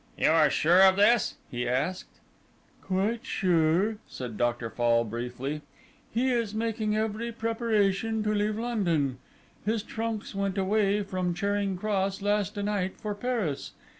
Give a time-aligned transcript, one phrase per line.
[0.17, 2.19] "You are sure of this?" he asked.
[2.81, 4.71] "Quite sure," said Dr.
[4.71, 5.61] Fall briefly;
[6.11, 9.19] "he is making every preparation to leave London.
[9.63, 13.73] His trunks went away from Charing Cross last night for Paris.